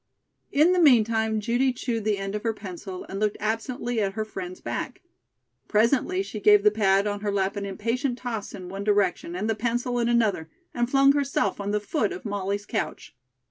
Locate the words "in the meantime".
0.51-1.39